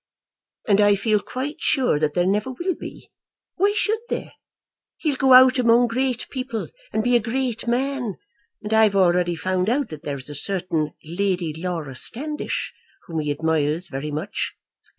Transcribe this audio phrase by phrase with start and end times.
[0.67, 3.11] "And I feel quite sure that there never will be.
[3.57, 4.33] Why should there?
[4.97, 8.17] He'll go out among great people and be a great man;
[8.63, 12.73] and I've already found out that there's a certain Lady Laura Standish
[13.05, 14.55] whom he admires very much."